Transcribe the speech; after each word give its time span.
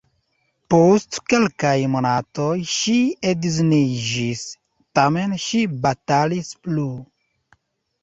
Post 0.73 1.19
kelkaj 1.33 1.73
monatoj 1.97 2.49
ŝi 2.77 2.97
edziniĝis, 3.35 4.43
tamen 5.01 5.41
ŝi 5.47 5.65
batalis 5.89 6.55
plu. 6.67 6.93